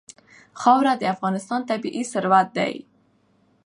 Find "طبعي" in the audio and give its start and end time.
1.69-2.03